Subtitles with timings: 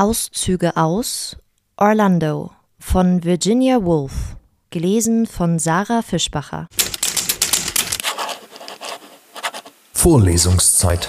[0.00, 1.36] Auszüge aus
[1.76, 4.34] Orlando von Virginia Woolf,
[4.70, 6.68] gelesen von Sarah Fischbacher.
[9.92, 11.06] Vorlesungszeit.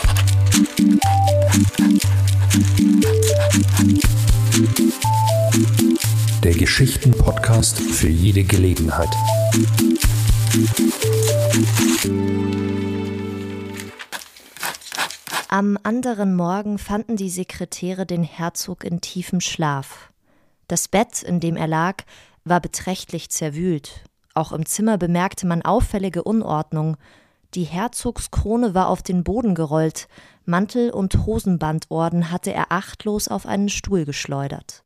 [6.44, 9.16] Der Geschichten-Podcast für jede Gelegenheit.
[15.54, 20.10] Am anderen Morgen fanden die Sekretäre den Herzog in tiefem Schlaf.
[20.70, 22.06] Das Bett, in dem er lag,
[22.46, 24.06] war beträchtlich zerwühlt.
[24.34, 26.96] Auch im Zimmer bemerkte man auffällige Unordnung.
[27.54, 30.08] Die Herzogskrone war auf den Boden gerollt,
[30.46, 34.86] Mantel und Hosenbandorden hatte er achtlos auf einen Stuhl geschleudert.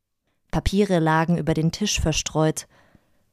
[0.49, 2.66] Papiere lagen über den Tisch verstreut.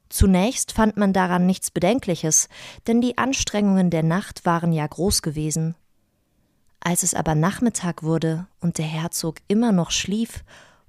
[0.07, 2.47] Zunächst fand man daran nichts Bedenkliches,
[2.85, 5.73] denn die Anstrengungen der Nacht waren ja groß gewesen.
[6.85, 10.43] Als es aber Nachmittag wurde und der Herzog immer noch schlief,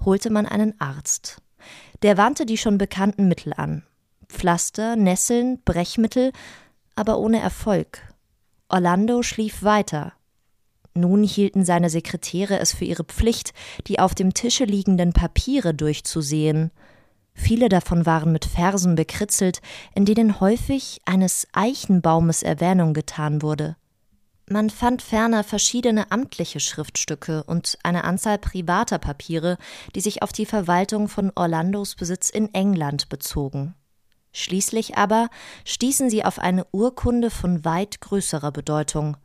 [0.05, 1.41] holte man einen Arzt.
[2.03, 3.85] Der wandte die schon bekannten Mittel an.
[4.29, 6.33] Pflaster, Nesseln, Brechmittel,
[6.97, 8.01] aber ohne Erfolg.
[8.69, 10.13] Orlando schlief weiter.
[10.95, 13.53] Nun hielten seine Sekretäre es für ihre Pflicht,
[13.87, 16.73] die auf dem Tische liegenden Papiere durchzusehen.
[17.35, 19.61] Viele davon waren mit Versen bekritzelt,
[19.95, 23.77] in denen häufig eines Eichenbaumes Erwähnung getan wurde.
[24.47, 29.57] Man fand ferner verschiedene amtliche Schriftstücke und eine Anzahl privater Papiere,
[29.95, 33.75] die sich auf die Verwaltung von Orlandos Besitz in England bezogen.
[34.33, 35.31] Schließlich aber
[35.65, 39.17] stießen sie auf eine Urkunde von weit größerer Bedeutung.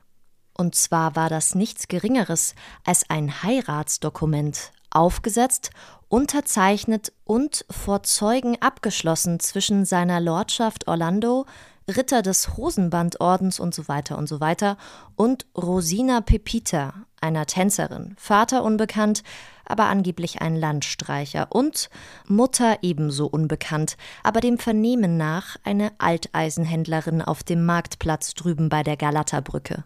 [0.53, 2.53] Und zwar war das nichts Geringeres
[2.85, 5.71] als ein Heiratsdokument, aufgesetzt,
[6.07, 11.45] unterzeichnet und vor Zeugen abgeschlossen zwischen seiner Lordschaft Orlando
[11.89, 14.77] Ritter des Hosenbandordens und so weiter und so weiter.
[15.15, 19.23] Und Rosina Pepita, einer Tänzerin, Vater unbekannt,
[19.65, 21.47] aber angeblich ein Landstreicher.
[21.49, 21.89] Und
[22.27, 28.97] Mutter ebenso unbekannt, aber dem Vernehmen nach eine Alteisenhändlerin auf dem Marktplatz drüben bei der
[28.97, 29.83] Galaterbrücke.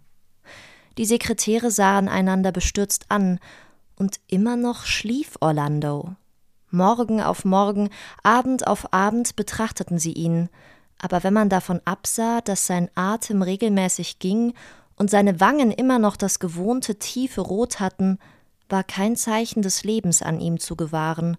[0.98, 3.40] Die Sekretäre sahen einander bestürzt an,
[3.96, 6.16] und immer noch schlief Orlando.
[6.72, 7.90] Morgen auf Morgen,
[8.24, 10.50] Abend auf Abend betrachteten sie ihn,
[11.04, 14.54] aber wenn man davon absah, dass sein Atem regelmäßig ging
[14.96, 18.20] und seine Wangen immer noch das gewohnte tiefe Rot hatten,
[18.70, 21.36] war kein Zeichen des Lebens an ihm zu gewahren,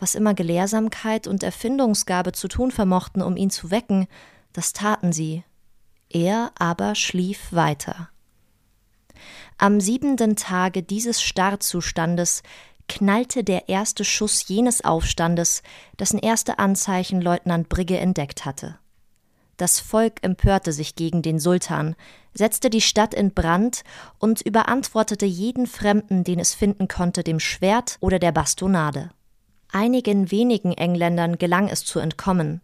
[0.00, 4.08] was immer Gelehrsamkeit und Erfindungsgabe zu tun vermochten, um ihn zu wecken,
[4.52, 5.44] das taten sie.
[6.10, 8.08] Er aber schlief weiter.
[9.56, 12.42] Am siebenten Tage dieses Starrzustandes
[12.88, 15.62] knallte der erste Schuss jenes Aufstandes,
[16.00, 18.80] dessen erste Anzeichen Leutnant Brigge entdeckt hatte.
[19.56, 21.96] Das Volk empörte sich gegen den Sultan,
[22.34, 23.82] setzte die Stadt in Brand
[24.18, 29.10] und überantwortete jeden Fremden, den es finden konnte, dem Schwert oder der Bastonade.
[29.72, 32.60] Einigen wenigen Engländern gelang es zu entkommen.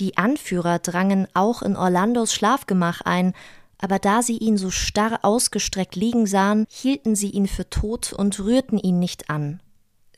[0.00, 3.32] Die Anführer drangen auch in Orlandos Schlafgemach ein,
[3.78, 8.40] aber da sie ihn so starr ausgestreckt liegen sahen, hielten sie ihn für tot und
[8.40, 9.60] rührten ihn nicht an.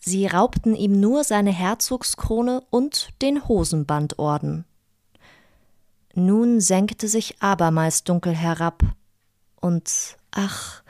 [0.00, 4.64] Sie raubten ihm nur seine Herzogskrone und den Hosenbandorden.
[6.18, 8.82] Nun senkte sich abermals dunkel herab,
[9.60, 10.82] und ach,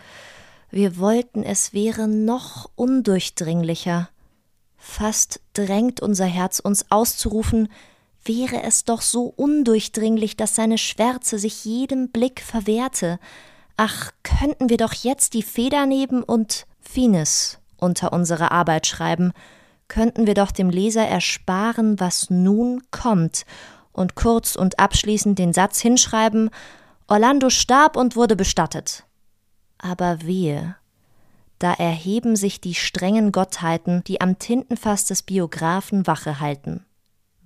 [0.71, 4.09] wir wollten, es wäre noch undurchdringlicher.
[4.77, 7.69] Fast drängt unser Herz uns auszurufen,
[8.25, 13.19] wäre es doch so undurchdringlich, dass seine Schwärze sich jedem Blick verwehrte.
[13.77, 19.33] Ach, könnten wir doch jetzt die Feder nehmen und Finis unter unsere Arbeit schreiben,
[19.89, 23.45] könnten wir doch dem Leser ersparen, was nun kommt,
[23.97, 26.51] und kurz und abschließend den Satz hinschreiben
[27.09, 29.05] Orlando starb und wurde bestattet.
[29.79, 30.77] Aber wehe,
[31.59, 36.85] da erheben sich die strengen Gottheiten, die am Tintenfass des Biographen Wache halten.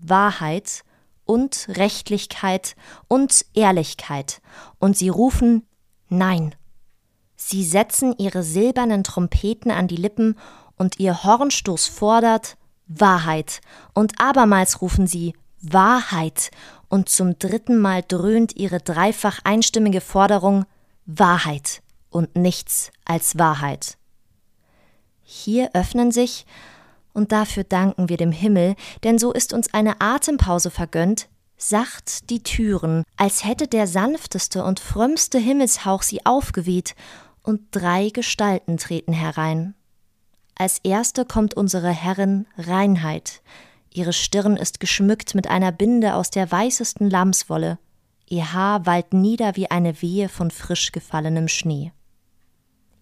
[0.01, 0.83] Wahrheit
[1.25, 2.75] und Rechtlichkeit
[3.07, 4.41] und Ehrlichkeit,
[4.79, 5.67] und sie rufen
[6.09, 6.55] Nein.
[7.37, 10.37] Sie setzen ihre silbernen Trompeten an die Lippen,
[10.77, 12.57] und ihr Hornstoß fordert
[12.87, 13.61] Wahrheit,
[13.93, 16.51] und abermals rufen sie Wahrheit,
[16.89, 20.65] und zum dritten Mal dröhnt ihre dreifach einstimmige Forderung
[21.07, 23.97] Wahrheit und nichts als Wahrheit.
[25.23, 26.47] Hier öffnen sich,
[27.13, 28.75] und dafür danken wir dem Himmel,
[29.05, 34.81] denn so ist uns eine Atempause vergönnt, sacht die Türen, als hätte der sanfteste und
[34.81, 36.95] frömmste Himmelshauch sie aufgeweht,
[37.43, 39.75] und drei Gestalten treten herein.
[40.57, 43.41] Als erste kommt unsere Herrin Reinheit,
[43.93, 47.79] Ihre Stirn ist geschmückt mit einer Binde aus der weißesten Lammswolle,
[48.29, 51.93] ihr Haar wallt nieder wie eine Wehe von frisch gefallenem Schnee.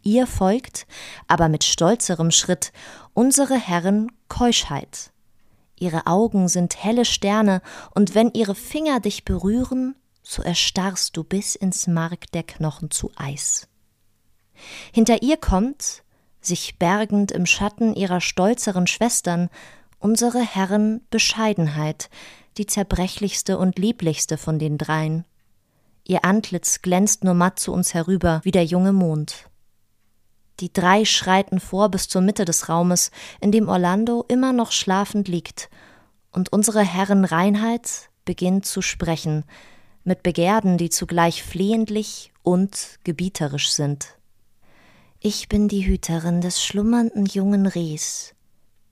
[0.02, 0.86] Ihr folgt,
[1.26, 2.72] aber mit stolzerem Schritt,
[3.12, 5.12] unsere Herren Keuschheit.
[5.78, 7.60] Ihre Augen sind helle Sterne,
[7.94, 13.10] und wenn ihre Finger dich berühren, so erstarrst du bis ins Mark der Knochen zu
[13.16, 13.68] Eis.
[14.92, 16.02] Hinter ihr kommt,
[16.40, 19.50] sich bergend im Schatten ihrer stolzeren Schwestern,
[19.98, 22.10] unsere Herren Bescheidenheit,
[22.56, 25.24] die zerbrechlichste und lieblichste von den dreien.
[26.04, 29.48] Ihr Antlitz glänzt nur matt zu uns herüber wie der junge Mond.
[30.60, 33.10] Die drei schreiten vor bis zur Mitte des Raumes,
[33.40, 35.70] in dem Orlando immer noch schlafend liegt,
[36.32, 39.44] und unsere Herren Reinheit beginnt zu sprechen,
[40.04, 44.16] mit Begehrden, die zugleich flehentlich und gebieterisch sind.
[45.20, 48.34] Ich bin die Hüterin des schlummernden jungen Rehs.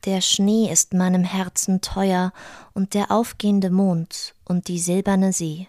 [0.07, 2.33] Der Schnee ist meinem Herzen teuer
[2.75, 5.69] und der aufgehende Mond und die silberne See.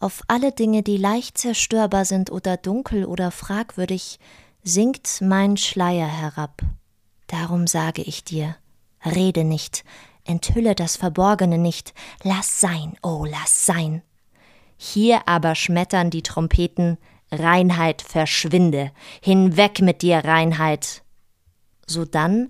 [0.00, 4.18] Auf alle Dinge, die leicht zerstörbar sind oder dunkel oder fragwürdig,
[4.62, 6.62] sinkt mein Schleier herab.
[7.26, 8.56] Darum sage ich dir,
[9.04, 9.84] rede nicht,
[10.24, 11.92] enthülle das Verborgene nicht,
[12.22, 14.00] lass sein, oh, lass sein.
[14.78, 16.96] Hier aber schmettern die Trompeten,
[17.30, 18.90] Reinheit verschwinde,
[19.20, 21.02] hinweg mit dir, Reinheit.
[21.86, 22.48] Sodann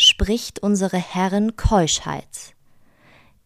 [0.00, 2.54] spricht unsere Herrin Keuschheit.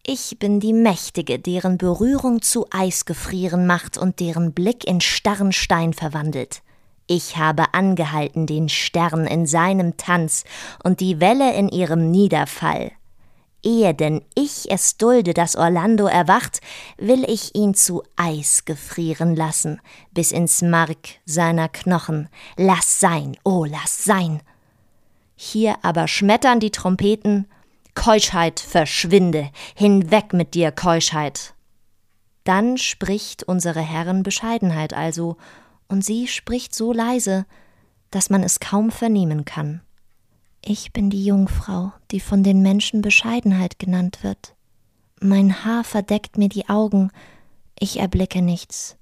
[0.04, 5.52] Ich bin die Mächtige, deren Berührung zu Eis gefrieren macht und deren Blick in starren
[5.52, 6.60] Stein verwandelt.
[7.06, 10.44] Ich habe angehalten den Stern in seinem Tanz
[10.84, 12.92] und die Welle in ihrem Niederfall.
[13.62, 16.60] Ehe denn ich es dulde, dass Orlando erwacht,
[16.98, 22.28] will ich ihn zu Eis gefrieren lassen, bis ins Mark seiner Knochen.
[22.58, 24.42] Lass sein, oh, lass sein.
[25.34, 27.46] Hier aber schmettern die Trompeten,
[27.94, 31.54] Keuschheit, verschwinde, hinweg mit dir, Keuschheit.
[32.44, 35.36] Dann spricht unsere Herren Bescheidenheit also,
[35.88, 37.46] und sie spricht so leise,
[38.10, 39.82] dass man es kaum vernehmen kann.
[40.64, 44.54] Ich bin die Jungfrau, die von den Menschen Bescheidenheit genannt wird.
[45.20, 47.10] Mein Haar verdeckt mir die Augen,
[47.78, 48.96] ich erblicke nichts.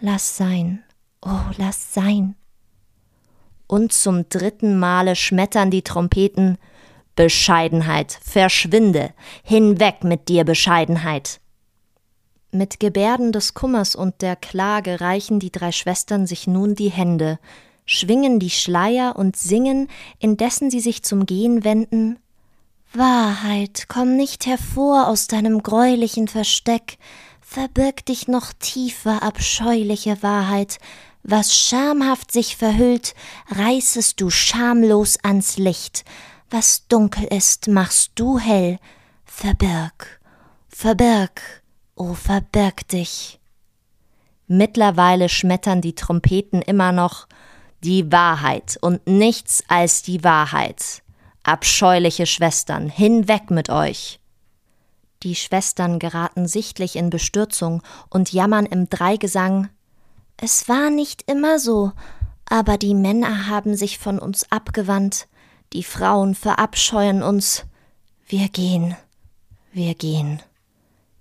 [0.00, 0.82] Lass sein,
[1.22, 2.36] oh, lass sein.
[3.66, 6.58] Und zum dritten Male schmettern die Trompeten.
[7.16, 11.40] Bescheidenheit, verschwinde, hinweg mit dir, Bescheidenheit.
[12.52, 17.38] Mit Gebärden des Kummers und der Klage reichen die drei Schwestern sich nun die Hände,
[17.86, 19.88] schwingen die Schleier und singen,
[20.18, 22.18] indessen sie sich zum Gehen wenden.
[22.92, 26.98] Wahrheit, komm nicht hervor aus deinem greulichen Versteck,
[27.40, 30.78] verbirg dich noch tiefer, abscheuliche Wahrheit,
[31.28, 33.14] was schamhaft sich verhüllt,
[33.48, 36.04] reißest du schamlos ans Licht,
[36.50, 38.78] was dunkel ist, machst du hell,
[39.24, 40.20] verbirg,
[40.68, 41.62] verbirg,
[41.96, 43.40] o oh, verbirg dich.
[44.46, 47.26] Mittlerweile schmettern die Trompeten immer noch,
[47.82, 51.02] die Wahrheit und nichts als die Wahrheit.
[51.42, 54.20] Abscheuliche Schwestern, hinweg mit euch.
[55.24, 59.70] Die Schwestern geraten sichtlich in Bestürzung und jammern im Dreigesang
[60.38, 61.92] Es war nicht immer so,
[62.48, 65.28] aber die Männer haben sich von uns abgewandt,
[65.72, 67.64] die Frauen verabscheuen uns.
[68.26, 68.96] Wir gehen,
[69.72, 70.42] wir gehen.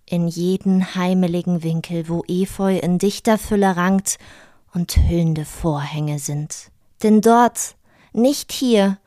[0.05, 4.17] In jeden heimeligen Winkel, wo Efeu in dichter Fülle rankt
[4.73, 6.69] und hüllende Vorhänge sind.
[7.01, 7.75] Denn dort,
[8.13, 8.97] nicht hier,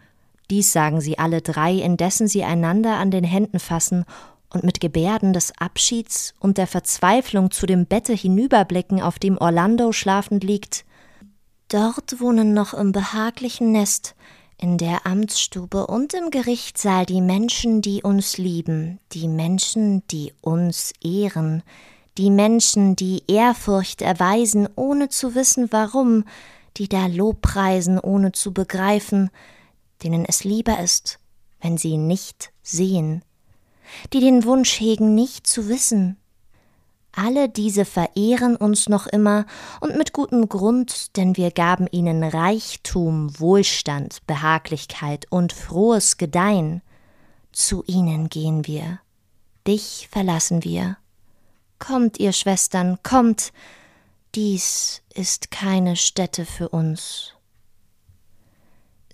[0.50, 4.06] dies sagen sie alle drei, indessen sie einander an den Händen fassen
[4.50, 9.92] und mit Gebärden des Abschieds und der Verzweiflung zu dem Bette hinüberblicken, auf dem Orlando
[9.92, 10.84] schlafend liegt.
[11.68, 14.14] Dort wohnen noch im behaglichen Nest,
[14.56, 20.92] in der Amtsstube und im Gerichtssaal die Menschen, die uns lieben, die Menschen, die uns
[21.02, 21.62] ehren,
[22.16, 26.24] die Menschen, die Ehrfurcht erweisen, ohne zu wissen warum,
[26.76, 29.30] die da Lobpreisen, ohne zu begreifen,
[30.02, 31.20] denen es lieber ist,
[31.60, 33.22] wenn sie nicht sehen,
[34.12, 36.16] die den Wunsch hegen, nicht zu wissen.
[37.12, 39.46] Alle diese verehren uns noch immer
[39.80, 46.82] und mit gutem Grund, denn wir gaben ihnen Reichtum, Wohlstand, Behaglichkeit und frohes Gedeihen.
[47.50, 49.00] Zu ihnen gehen wir,
[49.66, 50.96] dich verlassen wir
[51.78, 53.52] Kommt, ihr Schwestern, kommt,
[54.34, 57.34] dies ist keine Stätte für uns.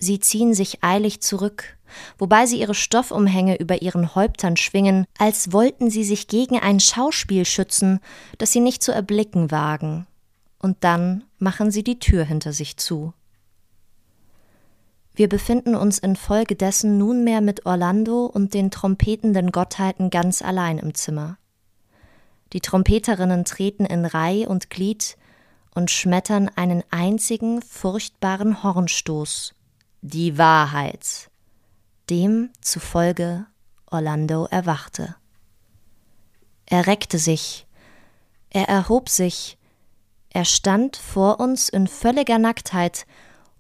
[0.05, 1.79] Sie ziehen sich eilig zurück,
[2.19, 7.47] wobei sie ihre Stoffumhänge über ihren Häuptern schwingen, als wollten sie sich gegen ein Schauspiel
[7.47, 8.01] schützen,
[8.37, 10.07] das sie nicht zu erblicken wagen.
[10.59, 13.15] Und dann machen sie die Tür hinter sich zu.
[15.15, 21.39] Wir befinden uns infolgedessen nunmehr mit Orlando und den trompetenden Gottheiten ganz allein im Zimmer.
[22.53, 25.17] Die Trompeterinnen treten in Reih und Glied,
[25.75, 29.55] und schmettern einen einzigen furchtbaren Hornstoß,
[30.07, 31.31] die Wahrheit,
[32.11, 33.47] dem zufolge
[33.91, 35.17] Orlando erwachte.
[36.67, 37.67] Er reckte sich,
[38.51, 39.57] er erhob sich,
[40.29, 43.07] er stand vor uns in völliger Nacktheit,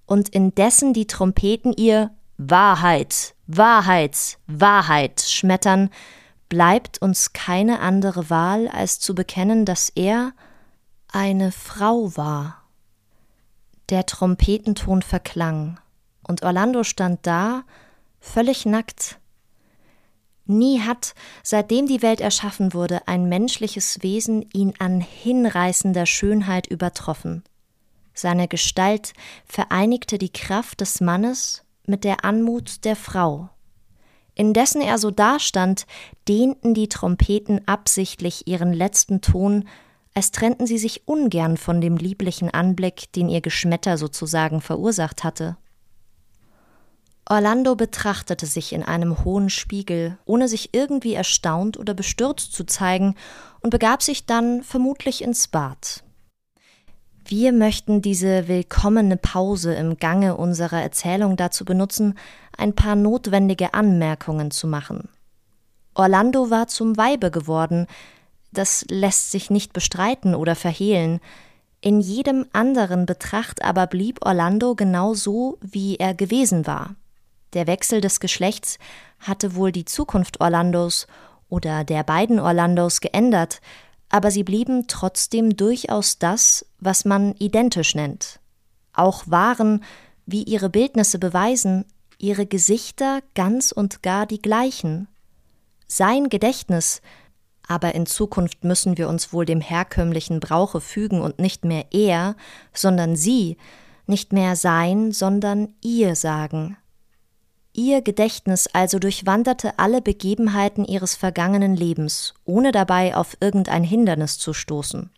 [0.04, 5.88] und indessen die Trompeten ihr Wahrheit, Wahrheit, Wahrheit schmettern,
[6.50, 10.34] bleibt uns keine andere Wahl, als zu bekennen, dass er
[11.08, 12.64] eine Frau war.
[13.88, 15.80] Der Trompetenton verklang,
[16.26, 17.64] und Orlando stand da,
[18.20, 19.18] völlig nackt.
[20.46, 27.42] Nie hat, seitdem die Welt erschaffen wurde, ein menschliches Wesen ihn an hinreißender Schönheit übertroffen.
[28.12, 29.14] Seine Gestalt
[29.46, 33.48] vereinigte die Kraft des Mannes mit der Anmut der Frau.
[34.34, 35.86] Indessen er so dastand,
[36.28, 39.68] dehnten die Trompeten absichtlich ihren letzten Ton,
[40.12, 45.56] als trennten sie sich ungern von dem lieblichen Anblick, den ihr Geschmetter sozusagen verursacht hatte.
[47.26, 53.14] Orlando betrachtete sich in einem hohen Spiegel, ohne sich irgendwie erstaunt oder bestürzt zu zeigen,
[53.60, 56.04] und begab sich dann vermutlich ins Bad.
[57.24, 62.18] Wir möchten diese willkommene Pause im Gange unserer Erzählung dazu benutzen,
[62.58, 65.08] ein paar notwendige Anmerkungen zu machen.
[65.94, 67.86] Orlando war zum Weibe geworden,
[68.52, 71.20] das lässt sich nicht bestreiten oder verhehlen,
[71.80, 76.96] in jedem anderen Betracht aber blieb Orlando genau so, wie er gewesen war.
[77.54, 78.78] Der Wechsel des Geschlechts
[79.20, 81.06] hatte wohl die Zukunft Orlandos
[81.48, 83.60] oder der beiden Orlandos geändert,
[84.08, 88.40] aber sie blieben trotzdem durchaus das, was man identisch nennt.
[88.92, 89.84] Auch waren,
[90.26, 91.84] wie ihre Bildnisse beweisen,
[92.18, 95.08] ihre Gesichter ganz und gar die gleichen.
[95.86, 97.02] Sein Gedächtnis,
[97.66, 102.36] aber in Zukunft müssen wir uns wohl dem herkömmlichen Brauche fügen und nicht mehr er,
[102.72, 103.56] sondern sie,
[104.06, 106.76] nicht mehr sein, sondern ihr sagen.
[107.76, 114.52] Ihr Gedächtnis also durchwanderte alle Begebenheiten ihres vergangenen Lebens, ohne dabei auf irgendein Hindernis zu
[114.52, 115.10] stoßen.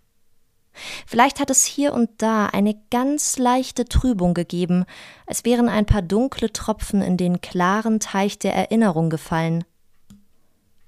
[1.06, 4.86] Vielleicht hat es hier und da eine ganz leichte Trübung gegeben,
[5.26, 9.64] als wären ein paar dunkle Tropfen in den klaren Teich der Erinnerung gefallen.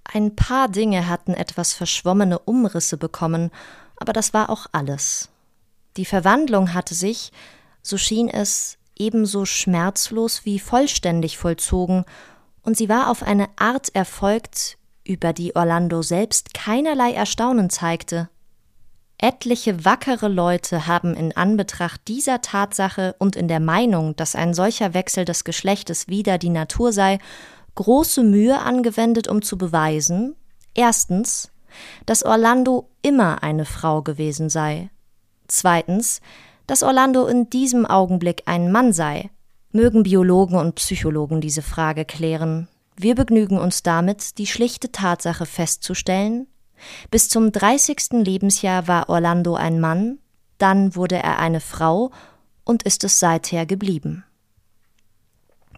[0.04, 3.50] Ein paar Dinge hatten etwas verschwommene Umrisse bekommen,
[3.96, 5.28] aber das war auch alles.
[5.98, 7.30] Die Verwandlung hatte sich,
[7.82, 12.04] so schien es, ebenso schmerzlos wie vollständig vollzogen,
[12.62, 18.28] und sie war auf eine Art erfolgt, über die Orlando selbst keinerlei Erstaunen zeigte.
[19.16, 24.94] Etliche wackere Leute haben in Anbetracht dieser Tatsache und in der Meinung, dass ein solcher
[24.94, 27.18] Wechsel des Geschlechtes wieder die Natur sei,
[27.74, 30.36] große Mühe angewendet, um zu beweisen,
[30.74, 31.50] erstens,
[32.06, 34.90] dass Orlando immer eine Frau gewesen sei,
[35.48, 36.20] zweitens,
[36.68, 39.30] dass Orlando in diesem Augenblick ein Mann sei.
[39.72, 42.68] Mögen Biologen und Psychologen diese Frage klären.
[42.94, 46.46] Wir begnügen uns damit, die schlichte Tatsache festzustellen.
[47.10, 48.22] Bis zum 30.
[48.24, 50.18] Lebensjahr war Orlando ein Mann,
[50.58, 52.10] dann wurde er eine Frau
[52.64, 54.24] und ist es seither geblieben.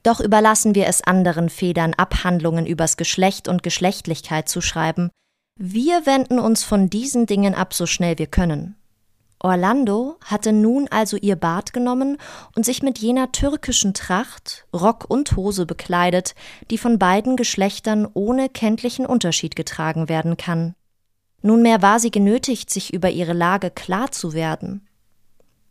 [0.02, 5.10] Doch überlassen wir es anderen Federn, Abhandlungen übers Geschlecht und Geschlechtlichkeit zu schreiben.
[5.56, 8.76] Wir wenden uns von diesen Dingen ab, so schnell wir können.
[9.42, 12.18] Orlando hatte nun also ihr Bad genommen
[12.54, 16.34] und sich mit jener türkischen Tracht, Rock und Hose bekleidet,
[16.70, 20.74] die von beiden Geschlechtern ohne kenntlichen Unterschied getragen werden kann.
[21.40, 24.86] Nunmehr war sie genötigt, sich über ihre Lage klar zu werden.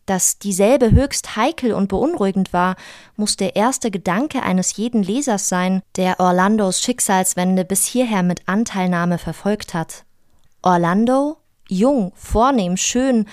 [0.07, 2.75] Dass dieselbe höchst heikel und beunruhigend war,
[3.15, 9.19] muss der erste Gedanke eines jeden Lesers sein, der Orlandos Schicksalswende bis hierher mit Anteilnahme
[9.19, 10.05] verfolgt hat.
[10.63, 11.37] Orlando,
[11.69, 13.25] jung, vornehm, schön,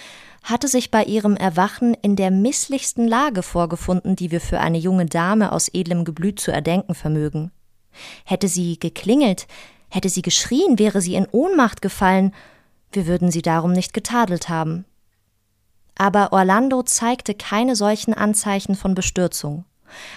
[0.42, 5.06] hatte sich bei ihrem Erwachen in der misslichsten Lage vorgefunden, die wir für eine junge
[5.06, 7.50] Dame aus edlem Geblüt zu erdenken vermögen.
[8.24, 9.48] Hätte sie geklingelt,
[9.88, 12.32] hätte sie geschrien, wäre sie in Ohnmacht gefallen,
[12.92, 14.84] wir würden sie darum nicht getadelt haben.
[15.98, 19.64] Aber Orlando zeigte keine solchen Anzeichen von Bestürzung.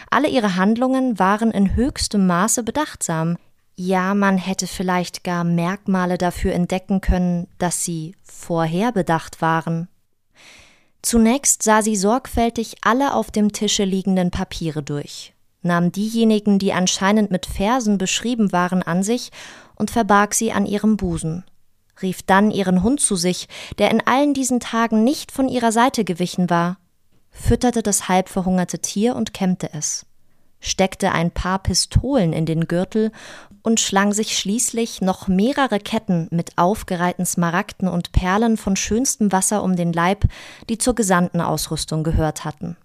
[0.10, 3.38] Alle ihre Handlungen waren in höchstem Maße bedachtsam,
[3.80, 9.88] ja, man hätte vielleicht gar Merkmale dafür entdecken können, dass sie vorherbedacht waren.
[11.02, 17.32] Zunächst sah sie sorgfältig alle auf dem Tische liegenden Papiere durch, nahm diejenigen, die anscheinend
[17.32, 19.32] mit Versen beschrieben waren, an sich
[19.76, 21.46] und verbarg sie an ihrem Busen,
[22.02, 26.04] rief dann ihren Hund zu sich, der in allen diesen Tagen nicht von ihrer Seite
[26.04, 26.80] gewichen war,
[27.32, 30.06] fütterte das halbverhungerte Tier und kämmte es,
[30.60, 33.14] steckte ein paar Pistolen in den Gürtel
[33.64, 39.64] und schlang sich schließlich noch mehrere Ketten mit aufgereihten Smaragden und Perlen von schönstem Wasser
[39.64, 40.26] um den Leib,
[40.70, 42.78] die zur Gesandtenausrüstung gehört hatten.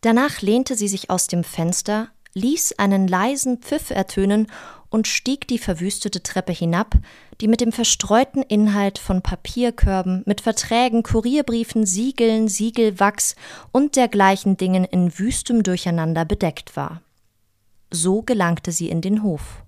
[0.00, 4.48] Danach lehnte sie sich aus dem Fenster, ließ einen leisen Pfiff ertönen
[4.90, 6.94] und stieg die verwüstete Treppe hinab,
[7.40, 13.34] die mit dem verstreuten Inhalt von Papierkörben, mit Verträgen, Kurierbriefen, Siegeln, Siegelwachs
[13.72, 17.00] und dergleichen Dingen in wüstem Durcheinander bedeckt war.
[17.90, 19.64] So gelangte sie in den Hof.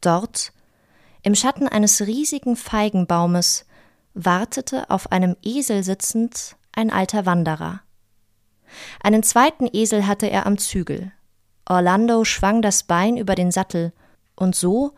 [0.00, 0.52] Dort,
[1.22, 3.66] im Schatten eines riesigen Feigenbaumes,
[4.14, 7.80] wartete auf einem Esel sitzend ein alter Wanderer.
[9.02, 11.12] Einen zweiten Esel hatte er am Zügel.
[11.68, 13.92] Orlando schwang das Bein über den Sattel,
[14.36, 14.92] und so,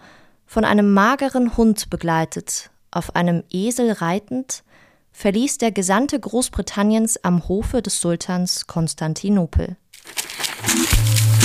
[0.47, 4.64] von einem mageren Hund begleitet, auf einem Esel reitend,
[5.12, 9.76] verließ der Gesandte Großbritanniens am Hofe des Sultans Konstantinopel.